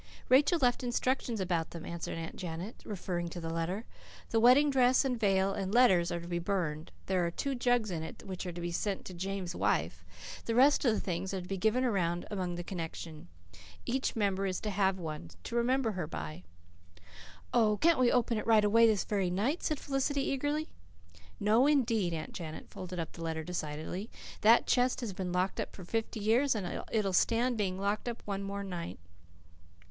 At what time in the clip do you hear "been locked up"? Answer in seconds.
25.13-25.75